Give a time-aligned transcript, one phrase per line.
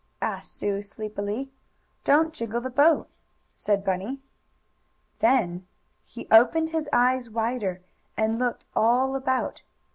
[0.19, 1.51] asked Sue, sleepily.
[2.03, 3.07] "Don't jiggle the boat,"
[3.53, 4.19] said Bunny.
[5.19, 5.67] Then
[6.03, 7.83] he opened his eyes wider
[8.17, 9.61] and looked all about.